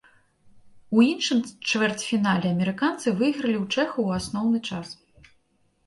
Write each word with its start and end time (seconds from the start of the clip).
У 0.97 1.03
іншым 1.09 1.39
чвэрцьфінале 1.69 2.47
амерыканцы 2.55 3.07
выйгралі 3.23 3.57
ў 3.63 3.87
чэхаў 3.87 4.01
у 4.11 4.21
асноўны 4.21 4.57
час. 4.69 4.87